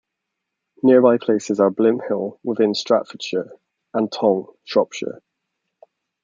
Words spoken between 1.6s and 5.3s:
Blymhill, within Staffordshire, and Tong, Shropshire.